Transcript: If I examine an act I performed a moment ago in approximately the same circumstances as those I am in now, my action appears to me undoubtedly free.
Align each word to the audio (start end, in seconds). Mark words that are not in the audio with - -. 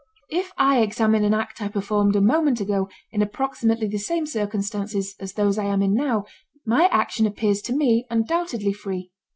If 0.31 0.51
I 0.57 0.79
examine 0.79 1.23
an 1.23 1.35
act 1.35 1.61
I 1.61 1.67
performed 1.67 2.15
a 2.15 2.21
moment 2.21 2.59
ago 2.59 2.89
in 3.11 3.21
approximately 3.21 3.85
the 3.87 3.99
same 3.99 4.25
circumstances 4.25 5.13
as 5.19 5.33
those 5.33 5.59
I 5.59 5.65
am 5.65 5.83
in 5.83 5.93
now, 5.93 6.25
my 6.65 6.85
action 6.87 7.27
appears 7.27 7.61
to 7.61 7.73
me 7.75 8.07
undoubtedly 8.09 8.73
free. 8.73 9.11